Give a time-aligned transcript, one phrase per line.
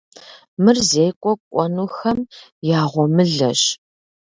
[0.63, 2.19] Мыр зекӏуэ кӏуэнухэм
[2.79, 3.61] я гъуэмылэщ.